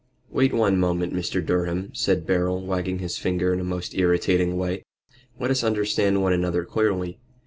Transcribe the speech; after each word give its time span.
"Wait 0.31 0.51
one 0.51 0.79
moment, 0.79 1.13
Mr. 1.13 1.45
Durham," 1.45 1.91
said 1.93 2.25
Beryl, 2.25 2.65
wagging 2.65 2.97
his 2.97 3.19
finger 3.19 3.53
in 3.53 3.59
a 3.59 3.63
most 3.63 3.93
irritating 3.93 4.57
way. 4.57 4.81
"Let 5.39 5.51
us 5.51 5.63
understand 5.63 6.23
one 6.23 6.33
another 6.33 6.65
clearly. 6.65 7.19